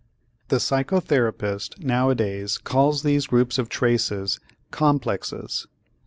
The 0.47 0.55
psychotherapist 0.55 1.77
nowadays 1.83 2.57
calls 2.57 3.03
these 3.03 3.27
groups 3.27 3.59
of 3.59 3.69
traces 3.69 4.39
"complexes." 4.71 5.67